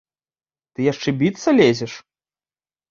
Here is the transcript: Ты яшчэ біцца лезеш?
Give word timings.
Ты 0.73 0.79
яшчэ 0.91 1.09
біцца 1.21 1.49
лезеш? 1.61 1.93